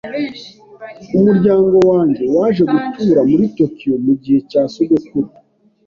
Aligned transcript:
Umuryango 1.17 1.75
wanjye 1.91 2.23
waje 2.35 2.61
gutura 2.71 3.21
muri 3.29 3.43
Tokiyo 3.57 3.93
mugihe 4.05 4.39
cya 4.49 4.61
sogokuru. 4.73 5.29